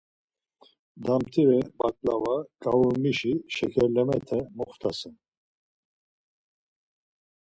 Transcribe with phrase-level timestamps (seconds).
[1.05, 5.15] Damtire baǩlava, ǩavurmişi, şekerlemete moxtasen.